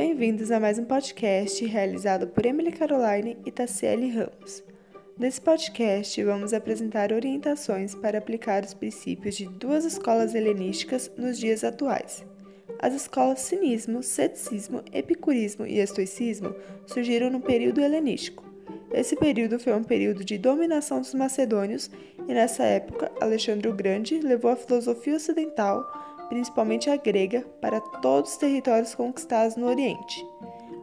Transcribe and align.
Bem-vindos 0.00 0.50
a 0.50 0.58
mais 0.58 0.78
um 0.78 0.84
podcast 0.86 1.62
realizado 1.66 2.26
por 2.26 2.46
Emily 2.46 2.72
Caroline 2.72 3.36
e 3.44 3.52
Tassiele 3.52 4.08
Ramos. 4.08 4.64
Nesse 5.18 5.38
podcast, 5.38 6.24
vamos 6.24 6.54
apresentar 6.54 7.12
orientações 7.12 7.94
para 7.94 8.16
aplicar 8.16 8.64
os 8.64 8.72
princípios 8.72 9.36
de 9.36 9.44
duas 9.44 9.84
escolas 9.84 10.34
helenísticas 10.34 11.12
nos 11.18 11.38
dias 11.38 11.62
atuais. 11.62 12.24
As 12.78 12.94
escolas 12.94 13.40
cinismo, 13.40 14.02
ceticismo, 14.02 14.82
epicurismo 14.90 15.66
e 15.66 15.80
estoicismo 15.80 16.54
surgiram 16.86 17.28
no 17.28 17.42
período 17.42 17.82
helenístico. 17.82 18.42
Esse 18.90 19.14
período 19.14 19.60
foi 19.60 19.74
um 19.74 19.84
período 19.84 20.24
de 20.24 20.38
dominação 20.38 21.02
dos 21.02 21.12
macedônios 21.12 21.90
e 22.26 22.32
nessa 22.32 22.64
época 22.64 23.12
Alexandre 23.20 23.68
o 23.68 23.74
Grande 23.74 24.18
levou 24.18 24.50
a 24.50 24.56
filosofia 24.56 25.16
ocidental 25.16 25.84
principalmente 26.30 26.88
a 26.88 26.96
grega, 26.96 27.44
para 27.60 27.80
todos 27.80 28.30
os 28.30 28.36
territórios 28.38 28.94
conquistados 28.94 29.56
no 29.56 29.66
Oriente. 29.66 30.24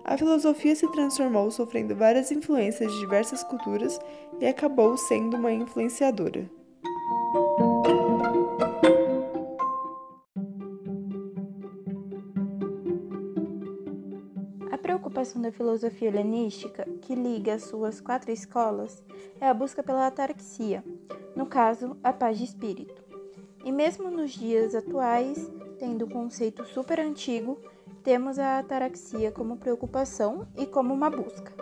A 0.03 0.17
filosofia 0.17 0.75
se 0.75 0.91
transformou 0.91 1.49
sofrendo 1.49 1.95
várias 1.95 2.31
influências 2.31 2.91
de 2.91 2.99
diversas 2.99 3.43
culturas 3.43 3.97
e 4.39 4.45
acabou 4.45 4.97
sendo 4.97 5.37
uma 5.37 5.51
influenciadora. 5.51 6.49
A 14.69 14.77
preocupação 14.77 15.41
da 15.41 15.51
filosofia 15.51 16.09
helenística, 16.09 16.85
que 17.01 17.15
liga 17.15 17.53
as 17.53 17.63
suas 17.63 18.01
quatro 18.01 18.31
escolas, 18.31 19.01
é 19.39 19.47
a 19.47 19.53
busca 19.53 19.81
pela 19.81 20.07
ataraxia, 20.07 20.83
no 21.35 21.45
caso, 21.45 21.95
a 22.03 22.11
paz 22.11 22.37
de 22.37 22.43
espírito. 22.43 23.06
E 23.67 23.71
mesmo 23.71 24.09
nos 24.09 24.31
dias 24.31 24.73
atuais, 24.73 25.51
tendo 25.77 26.05
um 26.05 26.09
conceito 26.09 26.63
super 26.63 27.01
antigo, 27.01 27.59
temos 28.01 28.39
a 28.39 28.59
ataraxia 28.59 29.29
como 29.29 29.57
preocupação 29.57 30.47
e 30.55 30.65
como 30.65 30.93
uma 30.93 31.09
busca. 31.09 31.53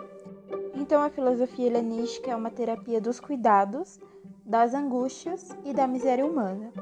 Então, 0.76 1.02
a 1.02 1.10
filosofia 1.10 1.66
helenística 1.66 2.30
é 2.30 2.36
uma 2.36 2.48
terapia 2.48 3.00
dos 3.00 3.18
cuidados, 3.18 3.98
das 4.44 4.72
angústias 4.72 5.50
e 5.64 5.72
da 5.72 5.88
miséria 5.88 6.24
humana. 6.24 6.72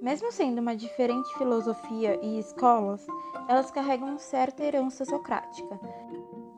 Mesmo 0.00 0.32
sendo 0.32 0.62
uma 0.62 0.74
diferente 0.74 1.30
filosofia 1.36 2.18
e 2.22 2.38
escolas, 2.38 3.06
elas 3.46 3.70
carregam 3.70 4.18
certa 4.18 4.64
herança 4.64 5.04
socrática, 5.04 5.78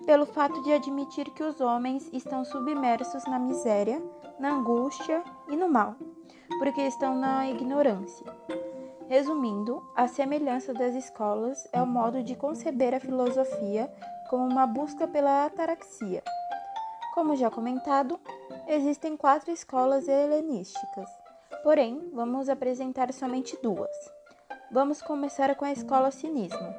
pelo 0.07 0.25
fato 0.25 0.63
de 0.63 0.73
admitir 0.73 1.29
que 1.31 1.43
os 1.43 1.61
homens 1.61 2.09
estão 2.13 2.45
submersos 2.45 3.25
na 3.25 3.41
miséria, 3.41 4.01
na 4.39 4.53
angústia 4.53 5.25
e 5.49 5.57
no 5.57 5.69
mal 5.69 5.97
porque 6.59 6.83
estão 6.83 7.15
na 7.15 7.49
ignorância. 7.49 8.27
Resumindo, 9.09 9.83
a 9.95 10.09
semelhança 10.09 10.73
das 10.73 10.95
escolas 10.95 11.69
é 11.73 11.83
o 11.83 11.87
modo 11.87 12.23
de 12.23 12.35
conceber 12.35 12.95
a 12.95 13.01
filosofia 13.01 13.93
como 14.31 14.47
uma 14.47 14.67
busca 14.67 15.07
pela 15.07 15.45
ataraxia. 15.45 16.23
Como 17.15 17.37
já 17.37 17.51
comentado, 17.51 18.19
existem 18.67 19.17
quatro 19.17 19.51
escolas 19.51 20.09
helenísticas, 20.09 21.11
porém, 21.63 22.11
vamos 22.15 22.49
apresentar 22.49 23.13
somente 23.13 23.59
duas. 23.63 23.91
Vamos 24.71 25.03
começar 25.03 25.55
com 25.55 25.67
a 25.67 25.73
escola 25.73 26.11
cinismo. 26.11 26.75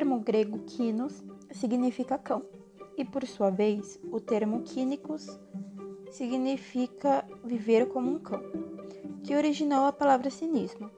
Termo 0.00 0.18
grego 0.18 0.60
kinos 0.60 1.22
significa 1.50 2.16
cão, 2.16 2.42
e 2.96 3.04
por 3.04 3.22
sua 3.26 3.50
vez, 3.50 4.00
o 4.10 4.18
termo 4.18 4.62
quínicos 4.62 5.38
significa 6.10 7.22
viver 7.44 7.86
como 7.88 8.10
um 8.10 8.18
cão, 8.18 8.40
que 9.22 9.36
originou 9.36 9.84
a 9.84 9.92
palavra 9.92 10.30
cinismo. 10.30 10.90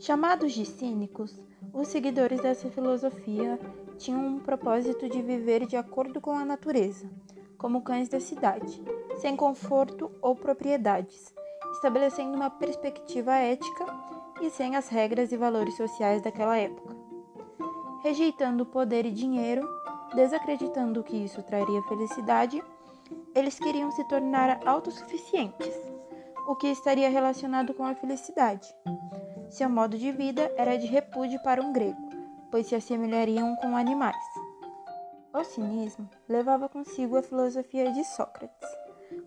Chamados 0.00 0.54
de 0.54 0.64
cínicos, 0.64 1.38
os 1.70 1.88
seguidores 1.88 2.40
dessa 2.40 2.70
filosofia 2.70 3.60
tinham 3.98 4.26
um 4.26 4.40
propósito 4.40 5.06
de 5.06 5.20
viver 5.20 5.66
de 5.66 5.76
acordo 5.76 6.18
com 6.18 6.30
a 6.30 6.46
natureza, 6.46 7.10
como 7.58 7.82
cães 7.82 8.08
da 8.08 8.20
cidade, 8.20 8.82
sem 9.18 9.36
conforto 9.36 10.10
ou 10.22 10.34
propriedades, 10.34 11.34
estabelecendo 11.72 12.34
uma 12.34 12.48
perspectiva 12.48 13.34
ética 13.34 13.84
e 14.40 14.48
sem 14.48 14.76
as 14.76 14.88
regras 14.88 15.30
e 15.30 15.36
valores 15.36 15.76
sociais 15.76 16.22
daquela 16.22 16.56
época 16.56 17.07
rejeitando 18.02 18.66
poder 18.66 19.06
e 19.06 19.10
dinheiro, 19.10 19.68
desacreditando 20.14 21.02
que 21.02 21.16
isso 21.16 21.42
traria 21.42 21.82
felicidade, 21.82 22.62
eles 23.34 23.58
queriam 23.58 23.90
se 23.90 24.04
tornar 24.04 24.60
autossuficientes, 24.66 25.74
o 26.46 26.56
que 26.56 26.68
estaria 26.68 27.10
relacionado 27.10 27.74
com 27.74 27.84
a 27.84 27.94
felicidade. 27.94 28.68
Seu 29.50 29.68
modo 29.68 29.98
de 29.98 30.12
vida 30.12 30.52
era 30.56 30.76
de 30.76 30.86
repúdio 30.86 31.40
para 31.42 31.62
um 31.62 31.72
grego, 31.72 31.98
pois 32.50 32.66
se 32.66 32.74
assemelhariam 32.74 33.56
com 33.56 33.76
animais. 33.76 34.16
O 35.32 35.44
cinismo 35.44 36.08
levava 36.28 36.68
consigo 36.68 37.16
a 37.16 37.22
filosofia 37.22 37.92
de 37.92 38.02
Sócrates, 38.04 38.68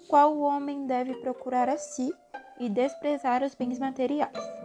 qual 0.07 0.35
o 0.35 0.41
homem 0.41 0.85
deve 0.85 1.13
procurar 1.21 1.69
a 1.69 1.77
si 1.77 2.11
e 2.59 2.69
desprezar 2.69 3.43
os 3.43 3.55
bens 3.55 3.79
materiais. 3.79 4.60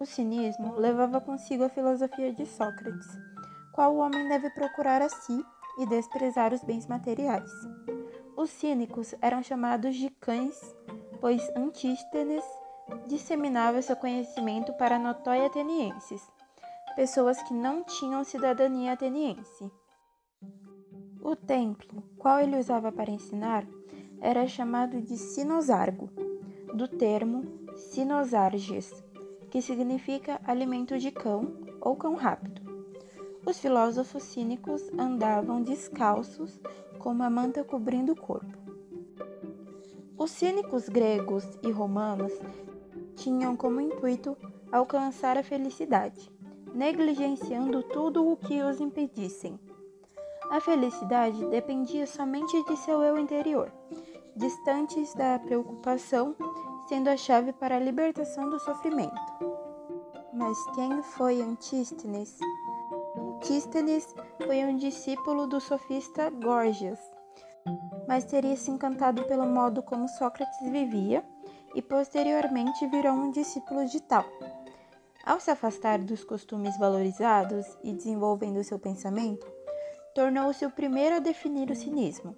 O 0.00 0.04
cinismo 0.04 0.74
levava 0.76 1.20
consigo 1.20 1.64
a 1.64 1.68
filosofia 1.68 2.32
de 2.32 2.44
Sócrates, 2.44 3.06
qual 3.72 3.94
o 3.94 3.98
homem 3.98 4.28
deve 4.28 4.50
procurar 4.50 5.00
a 5.00 5.08
si 5.08 5.44
e 5.78 5.86
desprezar 5.86 6.52
os 6.52 6.62
bens 6.62 6.86
materiais. 6.86 7.50
Os 8.36 8.50
cínicos 8.50 9.14
eram 9.22 9.42
chamados 9.42 9.94
de 9.94 10.10
cães, 10.10 10.76
pois 11.20 11.48
Antístenes 11.56 12.44
disseminava 13.06 13.80
seu 13.82 13.96
conhecimento 13.96 14.72
para 14.74 14.98
notói 14.98 15.46
atenienses, 15.46 16.22
pessoas 16.96 17.42
que 17.42 17.54
não 17.54 17.84
tinham 17.84 18.24
cidadania 18.24 18.92
ateniense. 18.92 19.70
O 21.22 21.34
templo, 21.34 22.02
qual 22.18 22.40
ele 22.40 22.58
usava 22.58 22.92
para 22.92 23.10
ensinar, 23.10 23.64
era 24.20 24.46
chamado 24.46 25.00
de 25.00 25.16
sinosargo, 25.16 26.10
do 26.74 26.88
termo 26.88 27.44
sinosarges, 27.76 28.92
que 29.54 29.62
significa 29.62 30.40
alimento 30.44 30.98
de 30.98 31.12
cão 31.12 31.54
ou 31.80 31.94
cão 31.94 32.16
rápido. 32.16 32.60
Os 33.46 33.60
filósofos 33.60 34.24
cínicos 34.24 34.82
andavam 34.98 35.62
descalços, 35.62 36.60
com 36.98 37.12
uma 37.12 37.30
manta 37.30 37.62
cobrindo 37.62 38.14
o 38.14 38.20
corpo. 38.20 38.58
Os 40.18 40.32
cínicos 40.32 40.88
gregos 40.88 41.44
e 41.62 41.70
romanos 41.70 42.32
tinham 43.14 43.56
como 43.56 43.80
intuito 43.80 44.36
alcançar 44.72 45.38
a 45.38 45.42
felicidade, 45.44 46.28
negligenciando 46.74 47.80
tudo 47.84 48.28
o 48.28 48.36
que 48.36 48.60
os 48.60 48.80
impedissem. 48.80 49.56
A 50.50 50.60
felicidade 50.60 51.46
dependia 51.46 52.08
somente 52.08 52.60
de 52.64 52.76
seu 52.78 53.04
eu 53.04 53.16
interior, 53.16 53.70
distantes 54.34 55.14
da 55.14 55.38
preocupação 55.38 56.34
sendo 56.88 57.08
a 57.08 57.16
chave 57.16 57.52
para 57.52 57.76
a 57.76 57.80
libertação 57.80 58.48
do 58.48 58.58
sofrimento. 58.58 59.14
Mas 60.32 60.58
quem 60.74 61.02
foi 61.02 61.40
Antístenes? 61.40 62.38
Antístenes 63.36 64.14
foi 64.44 64.64
um 64.64 64.76
discípulo 64.76 65.46
do 65.46 65.60
sofista 65.60 66.30
Gorgias, 66.30 66.98
mas 68.08 68.24
teria 68.24 68.56
se 68.56 68.70
encantado 68.70 69.24
pelo 69.24 69.46
modo 69.46 69.82
como 69.82 70.08
Sócrates 70.08 70.70
vivia 70.70 71.24
e 71.74 71.82
posteriormente 71.82 72.86
virou 72.86 73.12
um 73.12 73.30
discípulo 73.30 73.86
de 73.86 74.00
tal. 74.00 74.24
Ao 75.24 75.40
se 75.40 75.50
afastar 75.50 75.98
dos 75.98 76.22
costumes 76.22 76.76
valorizados 76.78 77.66
e 77.82 77.92
desenvolvendo 77.92 78.62
seu 78.62 78.78
pensamento, 78.78 79.46
tornou-se 80.14 80.64
o 80.66 80.70
primeiro 80.70 81.16
a 81.16 81.18
definir 81.18 81.70
o 81.70 81.76
cinismo. 81.76 82.36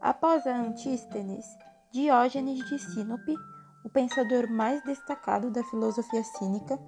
Após 0.00 0.46
a 0.46 0.56
Antístenes, 0.56 1.44
Diógenes 1.90 2.68
de 2.68 2.78
Sinope, 2.78 3.34
o 3.82 3.88
pensador 3.88 4.46
mais 4.50 4.82
destacado 4.84 5.50
da 5.50 5.64
filosofia 5.64 6.22
cínica, 6.22 6.78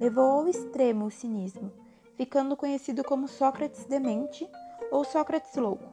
levou 0.00 0.24
ao 0.24 0.48
extremo 0.48 1.04
o 1.04 1.10
cinismo, 1.10 1.70
ficando 2.16 2.56
conhecido 2.56 3.04
como 3.04 3.28
Sócrates 3.28 3.84
demente 3.84 4.48
ou 4.90 5.04
Sócrates 5.04 5.54
louco, 5.56 5.84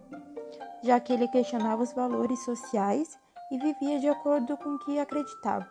já 0.82 0.98
que 0.98 1.12
ele 1.12 1.28
questionava 1.28 1.84
os 1.84 1.92
valores 1.92 2.40
sociais 2.46 3.20
e 3.52 3.58
vivia 3.58 4.00
de 4.00 4.08
acordo 4.08 4.56
com 4.56 4.76
o 4.76 4.80
que 4.80 4.98
acreditava. 4.98 5.70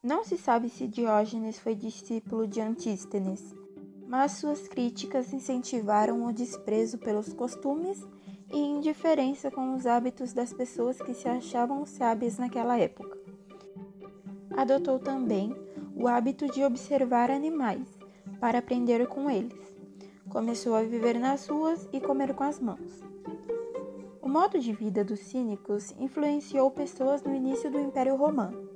Não 0.00 0.22
se 0.22 0.38
sabe 0.38 0.68
se 0.68 0.86
Diógenes 0.86 1.58
foi 1.58 1.74
discípulo 1.74 2.46
de 2.46 2.60
Antístenes, 2.60 3.52
mas 4.06 4.32
suas 4.32 4.68
críticas 4.68 5.32
incentivaram 5.32 6.24
o 6.24 6.32
desprezo 6.32 6.98
pelos 6.98 7.32
costumes 7.32 8.06
e 8.54 8.58
indiferença 8.58 9.50
com 9.50 9.74
os 9.74 9.84
hábitos 9.84 10.32
das 10.32 10.52
pessoas 10.52 11.02
que 11.02 11.12
se 11.12 11.28
achavam 11.28 11.84
sábias 11.84 12.38
naquela 12.38 12.78
época. 12.78 13.18
Adotou 14.56 15.00
também 15.00 15.52
o 15.96 16.06
hábito 16.06 16.46
de 16.46 16.62
observar 16.62 17.32
animais 17.32 17.88
para 18.40 18.58
aprender 18.58 19.08
com 19.08 19.28
eles. 19.28 19.74
Começou 20.28 20.76
a 20.76 20.82
viver 20.82 21.18
nas 21.18 21.48
ruas 21.48 21.88
e 21.92 22.00
comer 22.00 22.32
com 22.32 22.44
as 22.44 22.60
mãos. 22.60 23.02
O 24.22 24.28
modo 24.28 24.60
de 24.60 24.72
vida 24.72 25.04
dos 25.04 25.18
cínicos 25.18 25.92
influenciou 25.98 26.70
pessoas 26.70 27.24
no 27.24 27.34
início 27.34 27.68
do 27.68 27.80
Império 27.80 28.14
Romano. 28.14 28.68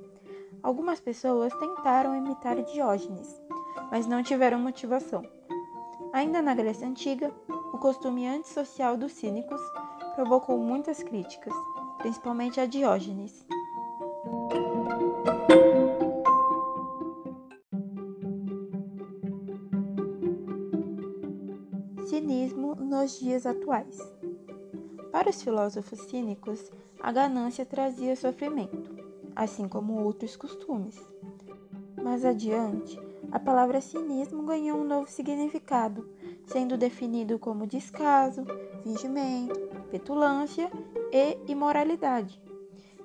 Algumas 0.61 0.99
pessoas 0.99 1.53
tentaram 1.53 2.17
imitar 2.17 2.61
Diógenes, 2.63 3.41
mas 3.89 4.05
não 4.05 4.21
tiveram 4.21 4.59
motivação. 4.59 5.23
Ainda 6.11 6.41
na 6.41 6.53
Grécia 6.53 6.85
Antiga, 6.85 7.31
o 7.71 7.77
costume 7.77 8.27
antissocial 8.27 8.97
dos 8.97 9.11
cínicos 9.13 9.61
provocou 10.15 10.57
muitas 10.57 11.01
críticas, 11.01 11.53
principalmente 11.97 12.59
a 12.59 12.65
Diógenes. 12.65 13.45
Cinismo 22.07 22.75
nos 22.75 23.19
dias 23.19 23.45
atuais. 23.45 23.97
Para 25.11 25.29
os 25.29 25.41
filósofos 25.41 25.99
cínicos, 26.01 26.71
a 26.99 27.11
ganância 27.11 27.65
trazia 27.65 28.15
sofrimento, 28.15 28.95
assim 29.35 29.67
como 29.67 30.03
outros 30.03 30.35
costumes. 30.35 30.99
Mais 32.01 32.25
adiante, 32.25 32.99
a 33.31 33.39
palavra 33.39 33.79
cinismo 33.79 34.43
ganhou 34.43 34.79
um 34.79 34.83
novo 34.83 35.09
significado, 35.09 36.09
sendo 36.51 36.77
definido 36.77 37.37
como 37.37 37.67
descaso, 37.67 38.43
fingimento, 38.83 39.59
petulância 39.91 40.69
e 41.11 41.37
imoralidade. 41.47 42.41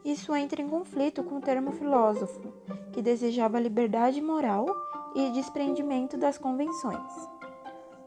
Isso 0.05 0.35
entra 0.35 0.61
em 0.61 0.69
conflito 0.69 1.23
com 1.23 1.37
o 1.37 1.41
termo 1.41 1.73
filósofo, 1.73 2.41
que 2.93 3.03
desejava 3.03 3.61
liberdade 3.61 4.21
moral 4.21 4.67
e 5.15 5.31
desprendimento 5.31 6.17
das 6.17 6.37
convenções. 6.37 7.29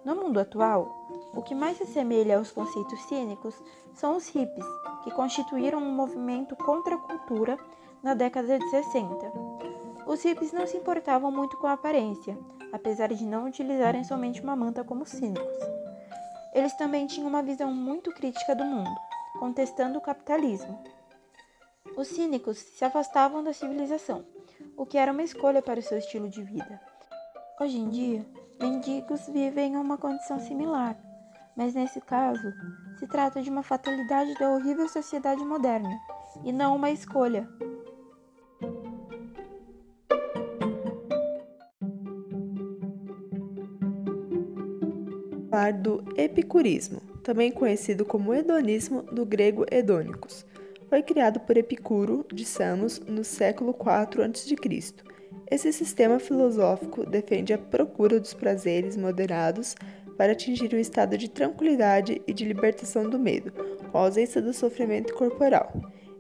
No 0.03 0.15
mundo 0.15 0.39
atual, 0.39 1.07
o 1.33 1.41
que 1.41 1.55
mais 1.55 1.77
se 1.77 1.83
assemelha 1.83 2.37
aos 2.37 2.51
conceitos 2.51 3.01
cínicos 3.03 3.61
são 3.93 4.15
os 4.15 4.27
hippies, 4.27 4.65
que 5.03 5.11
constituíram 5.11 5.79
um 5.79 5.91
movimento 5.91 6.55
contra 6.55 6.95
a 6.95 6.99
cultura 6.99 7.57
na 8.01 8.13
década 8.13 8.57
de 8.57 8.69
60. 8.69 9.31
Os 10.05 10.23
hippies 10.23 10.53
não 10.53 10.65
se 10.65 10.77
importavam 10.77 11.31
muito 11.31 11.57
com 11.57 11.67
a 11.67 11.73
aparência, 11.73 12.37
apesar 12.71 13.13
de 13.13 13.25
não 13.25 13.47
utilizarem 13.47 14.03
somente 14.03 14.41
uma 14.41 14.55
manta 14.55 14.83
como 14.83 15.05
cínicos. 15.05 15.57
Eles 16.53 16.73
também 16.73 17.05
tinham 17.07 17.27
uma 17.27 17.43
visão 17.43 17.73
muito 17.73 18.11
crítica 18.11 18.55
do 18.55 18.65
mundo, 18.65 18.89
contestando 19.39 19.97
o 19.97 20.01
capitalismo. 20.01 20.81
Os 21.95 22.07
cínicos 22.07 22.57
se 22.57 22.83
afastavam 22.83 23.43
da 23.43 23.53
civilização, 23.53 24.25
o 24.75 24.85
que 24.85 24.97
era 24.97 25.11
uma 25.11 25.23
escolha 25.23 25.61
para 25.61 25.79
o 25.79 25.83
seu 25.83 25.97
estilo 25.97 26.29
de 26.29 26.43
vida. 26.43 26.81
Hoje 27.59 27.77
em 27.77 27.89
dia, 27.89 28.25
mendigos 28.59 29.27
vivem 29.27 29.73
em 29.73 29.77
uma 29.77 29.97
condição 29.97 30.39
similar, 30.39 30.97
mas 31.55 31.73
nesse 31.73 31.99
caso, 32.01 32.53
se 32.99 33.07
trata 33.07 33.41
de 33.41 33.49
uma 33.49 33.63
fatalidade 33.63 34.33
da 34.35 34.49
horrível 34.49 34.87
sociedade 34.87 35.43
moderna 35.43 35.97
e 36.43 36.51
não 36.51 36.75
uma 36.75 36.91
escolha. 36.91 37.47
Falar 45.57 45.73
do 45.73 46.03
epicurismo, 46.15 47.01
também 47.23 47.51
conhecido 47.51 48.05
como 48.05 48.31
hedonismo 48.31 49.01
do 49.01 49.25
grego 49.25 49.65
hedônicos. 49.71 50.45
Foi 50.87 51.01
criado 51.01 51.39
por 51.39 51.57
Epicuro 51.57 52.23
de 52.31 52.45
Samos 52.45 52.99
no 52.99 53.23
século 53.23 53.71
IV 53.71 54.23
a.C. 54.23 54.93
Esse 55.49 55.73
sistema 55.73 56.19
filosófico 56.19 57.09
defende 57.09 57.53
a 57.53 57.57
procura 57.57 58.19
dos 58.19 58.35
prazeres 58.35 58.95
moderados 58.95 59.75
para 60.15 60.33
atingir 60.33 60.71
o 60.73 60.79
estado 60.79 61.17
de 61.17 61.27
tranquilidade 61.27 62.21
e 62.27 62.33
de 62.33 62.45
libertação 62.45 63.09
do 63.09 63.17
medo, 63.17 63.51
com 63.91 63.97
a 63.97 64.01
ausência 64.01 64.39
do 64.39 64.53
sofrimento 64.53 65.15
corporal. 65.15 65.73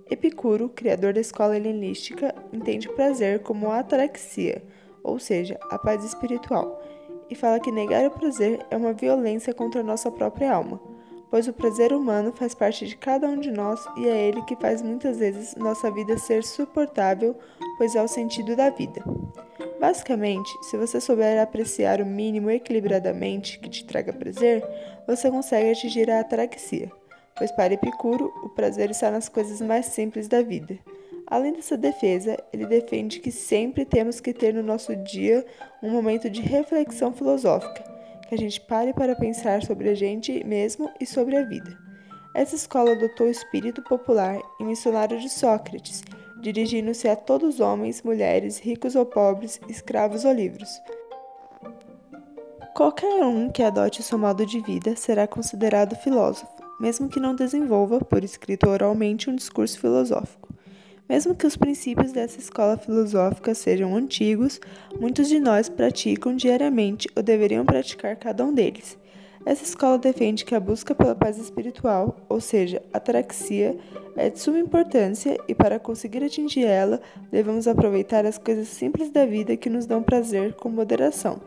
Epicuro, 0.09 0.67
criador 0.67 1.13
da 1.13 1.21
escola 1.21 1.55
helenística, 1.55 2.33
entende 2.51 2.89
prazer 2.89 3.41
como 3.41 3.71
ataraxia, 3.71 4.63
ou 5.03 5.19
seja, 5.19 5.59
a 5.69 5.77
paz 5.77 6.03
espiritual, 6.03 6.81
e 7.29 7.35
fala 7.35 7.59
que 7.59 7.71
negar 7.71 8.05
o 8.05 8.11
prazer 8.11 8.65
é 8.69 8.77
uma 8.77 8.93
violência 8.93 9.53
contra 9.53 9.81
a 9.81 9.83
nossa 9.83 10.11
própria 10.11 10.53
alma 10.53 10.79
pois 11.29 11.47
o 11.47 11.53
prazer 11.53 11.93
humano 11.93 12.31
faz 12.31 12.53
parte 12.53 12.87
de 12.87 12.95
cada 12.95 13.27
um 13.27 13.39
de 13.39 13.51
nós 13.51 13.85
e 13.97 14.07
é 14.07 14.27
ele 14.27 14.41
que 14.43 14.55
faz 14.55 14.81
muitas 14.81 15.17
vezes 15.17 15.55
nossa 15.55 15.91
vida 15.91 16.17
ser 16.17 16.43
suportável, 16.43 17.35
pois 17.77 17.95
é 17.95 18.01
o 18.01 18.07
sentido 18.07 18.55
da 18.55 18.69
vida. 18.69 19.03
Basicamente, 19.79 20.49
se 20.63 20.77
você 20.77 20.99
souber 20.99 21.39
apreciar 21.41 22.01
o 22.01 22.05
mínimo 22.05 22.49
equilibradamente 22.49 23.59
que 23.59 23.69
te 23.69 23.85
traga 23.85 24.13
prazer, 24.13 24.63
você 25.05 25.29
consegue 25.29 25.71
atingir 25.71 26.09
a 26.09 26.21
ataraxia, 26.21 26.91
pois 27.37 27.51
para 27.51 27.73
Epicuro, 27.73 28.33
o 28.43 28.49
prazer 28.49 28.89
está 28.89 29.11
nas 29.11 29.29
coisas 29.29 29.61
mais 29.61 29.87
simples 29.87 30.27
da 30.27 30.41
vida. 30.41 30.79
Além 31.29 31.53
dessa 31.53 31.77
defesa, 31.77 32.37
ele 32.53 32.65
defende 32.65 33.19
que 33.19 33.31
sempre 33.31 33.85
temos 33.85 34.19
que 34.19 34.33
ter 34.33 34.53
no 34.53 34.63
nosso 34.63 34.95
dia 34.95 35.45
um 35.83 35.91
momento 35.91 36.29
de 36.29 36.41
reflexão 36.41 37.11
filosófica 37.13 37.97
que 38.27 38.35
a 38.35 38.37
gente 38.37 38.59
pare 38.61 38.93
para 38.93 39.15
pensar 39.15 39.63
sobre 39.63 39.89
a 39.89 39.95
gente 39.95 40.43
mesmo 40.45 40.91
e 40.99 41.05
sobre 41.05 41.37
a 41.37 41.43
vida. 41.43 41.77
Essa 42.35 42.55
escola 42.55 42.91
adotou 42.91 43.27
o 43.27 43.31
espírito 43.31 43.81
popular 43.81 44.39
e 44.59 44.63
missionário 44.63 45.19
de 45.19 45.29
Sócrates, 45.29 46.03
dirigindo-se 46.39 47.07
a 47.07 47.15
todos 47.15 47.55
os 47.55 47.59
homens, 47.59 48.03
mulheres, 48.03 48.59
ricos 48.59 48.95
ou 48.95 49.05
pobres, 49.05 49.59
escravos 49.67 50.25
ou 50.25 50.33
livres. 50.33 50.69
Qualquer 52.75 53.23
um 53.25 53.49
que 53.49 53.63
adote 53.63 54.01
o 54.01 54.03
seu 54.03 54.19
modo 54.19 54.45
de 54.45 54.59
vida 54.59 54.95
será 54.95 55.25
considerado 55.25 55.95
filósofo, 55.95 56.47
mesmo 56.79 57.09
que 57.09 57.19
não 57.19 57.33
desenvolva, 57.33 57.99
por 57.99 58.23
escrito 58.23 58.69
oralmente, 58.69 59.29
um 59.29 59.35
discurso 59.35 59.79
filosófico. 59.79 60.46
Mesmo 61.07 61.33
que 61.33 61.47
os 61.47 61.55
princípios 61.55 62.11
dessa 62.11 62.39
escola 62.39 62.77
filosófica 62.77 63.55
sejam 63.55 63.95
antigos, 63.95 64.59
muitos 64.99 65.29
de 65.29 65.39
nós 65.39 65.69
praticam 65.69 66.35
diariamente 66.35 67.07
ou 67.15 67.23
deveriam 67.23 67.65
praticar 67.65 68.15
cada 68.17 68.43
um 68.43 68.53
deles. 68.53 68.97
Essa 69.45 69.63
escola 69.63 69.97
defende 69.97 70.43
que 70.43 70.53
a 70.53 70.59
busca 70.59 70.93
pela 70.93 71.15
paz 71.15 71.37
espiritual, 71.37 72.17
ou 72.27 72.41
seja, 72.41 72.83
a 72.91 72.97
ataraxia, 72.97 73.77
é 74.17 74.29
de 74.29 74.39
suma 74.39 74.59
importância 74.59 75.39
e 75.47 75.55
para 75.55 75.79
conseguir 75.79 76.21
atingir 76.21 76.65
ela, 76.65 76.99
devemos 77.31 77.65
aproveitar 77.65 78.25
as 78.25 78.37
coisas 78.37 78.67
simples 78.67 79.09
da 79.09 79.25
vida 79.25 79.55
que 79.55 79.69
nos 79.69 79.85
dão 79.85 80.03
prazer 80.03 80.53
com 80.55 80.67
moderação. 80.67 81.39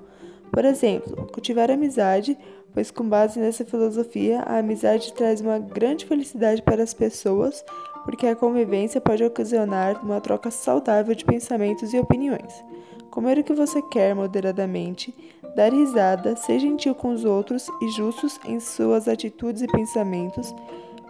Por 0.51 0.65
exemplo, 0.65 1.29
cultivar 1.31 1.71
amizade, 1.71 2.39
pois 2.73 2.91
com 2.91 3.06
base 3.06 3.39
nessa 3.39 3.67
filosofia, 3.67 4.41
a 4.41 4.59
amizade 4.59 5.13
traz 5.13 5.43
uma 5.43 5.59
grande 5.59 6.06
felicidade 6.06 6.63
para 6.63 6.82
as 6.82 6.94
pessoas 6.94 7.63
porque 8.05 8.27
a 8.27 8.37
convivência 8.37 9.01
pode 9.01 9.25
ocasionar 9.25 10.05
uma 10.05 10.21
troca 10.21 10.51
saudável 10.51 11.15
de 11.15 11.25
pensamentos 11.25 11.93
e 11.93 11.99
opiniões. 11.99 12.65
Comer 13.11 13.39
o 13.39 13.45
que 13.45 13.53
você 13.53 13.83
quer 13.83 14.15
moderadamente, 14.15 15.15
dar 15.57 15.73
risada, 15.73 16.37
ser 16.37 16.59
gentil 16.61 16.95
com 16.95 17.13
os 17.13 17.25
outros 17.25 17.69
e 17.83 17.89
justos 17.91 18.39
em 18.45 18.61
suas 18.61 19.09
atitudes 19.09 19.63
e 19.63 19.67
pensamentos, 19.67 20.55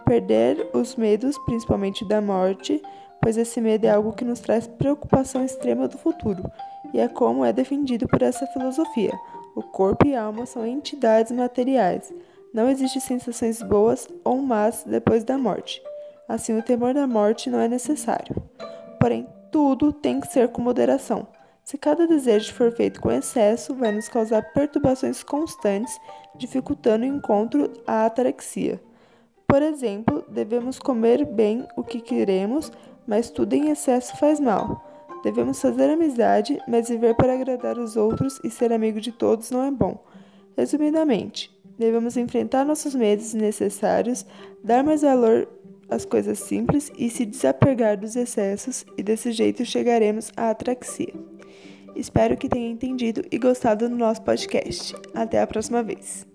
perder 0.05 0.69
os 0.73 0.95
medos, 0.95 1.37
principalmente 1.45 2.07
da 2.07 2.19
morte, 2.19 2.81
pois 3.21 3.37
esse 3.37 3.61
medo 3.61 3.85
é 3.85 3.91
algo 3.91 4.13
que 4.13 4.25
nos 4.25 4.39
traz 4.39 4.67
preocupação 4.67 5.45
extrema 5.45 5.87
do 5.87 5.97
futuro, 5.97 6.43
e 6.93 6.99
é 6.99 7.07
como 7.07 7.45
é 7.45 7.53
defendido 7.53 8.07
por 8.07 8.21
essa 8.21 8.47
filosofia. 8.47 9.13
O 9.55 9.61
corpo 9.61 10.07
e 10.07 10.15
a 10.15 10.23
alma 10.23 10.45
são 10.45 10.65
entidades 10.65 11.31
materiais. 11.31 12.13
Não 12.53 12.69
existem 12.69 13.01
sensações 13.01 13.61
boas 13.61 14.07
ou 14.23 14.37
más 14.37 14.83
depois 14.85 15.23
da 15.23 15.37
morte. 15.37 15.81
Assim, 16.31 16.57
o 16.57 16.63
temor 16.63 16.93
da 16.93 17.05
morte 17.05 17.49
não 17.49 17.59
é 17.59 17.67
necessário. 17.67 18.33
Porém, 19.01 19.27
tudo 19.51 19.91
tem 19.91 20.21
que 20.21 20.31
ser 20.31 20.47
com 20.47 20.61
moderação. 20.61 21.27
Se 21.61 21.77
cada 21.77 22.07
desejo 22.07 22.53
for 22.53 22.71
feito 22.71 23.01
com 23.01 23.11
excesso, 23.11 23.75
vai 23.75 23.91
nos 23.91 24.07
causar 24.07 24.41
perturbações 24.53 25.23
constantes, 25.23 25.99
dificultando 26.33 27.03
o 27.03 27.07
encontro 27.07 27.69
à 27.85 28.05
ataraxia. 28.05 28.81
Por 29.45 29.61
exemplo, 29.61 30.23
devemos 30.29 30.79
comer 30.79 31.25
bem 31.25 31.67
o 31.75 31.83
que 31.83 31.99
queremos, 31.99 32.71
mas 33.05 33.29
tudo 33.29 33.51
em 33.51 33.69
excesso 33.69 34.15
faz 34.15 34.39
mal. 34.39 34.81
Devemos 35.25 35.61
fazer 35.61 35.89
amizade, 35.89 36.61
mas 36.65 36.87
viver 36.87 37.13
para 37.13 37.33
agradar 37.33 37.77
os 37.77 37.97
outros 37.97 38.39
e 38.41 38.49
ser 38.49 38.71
amigo 38.71 39.01
de 39.01 39.11
todos 39.11 39.51
não 39.51 39.63
é 39.63 39.69
bom. 39.69 40.01
Resumidamente, 40.57 41.51
devemos 41.77 42.15
enfrentar 42.15 42.63
nossos 42.63 42.95
medos 42.95 43.33
necessários, 43.33 44.25
dar 44.63 44.81
mais 44.81 45.01
valor 45.01 45.45
as 45.91 46.05
coisas 46.05 46.39
simples 46.39 46.91
e 46.97 47.09
se 47.09 47.25
desapegar 47.25 47.97
dos 47.97 48.15
excessos, 48.15 48.85
e 48.97 49.03
desse 49.03 49.31
jeito 49.31 49.65
chegaremos 49.65 50.31
à 50.35 50.49
atraxia. 50.49 51.13
Espero 51.95 52.37
que 52.37 52.47
tenha 52.47 52.69
entendido 52.69 53.21
e 53.29 53.37
gostado 53.37 53.89
do 53.89 53.95
nosso 53.95 54.21
podcast. 54.21 54.95
Até 55.13 55.41
a 55.41 55.47
próxima 55.47 55.83
vez. 55.83 56.30